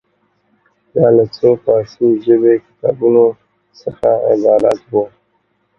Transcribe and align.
دا 0.93 1.05
له 1.17 1.25
څو 1.35 1.49
فارسي 1.63 2.07
ژبې 2.25 2.53
کتابونو 2.65 3.25
څخه 3.81 4.09
عبارت 4.31 4.81
وه. 4.91 5.05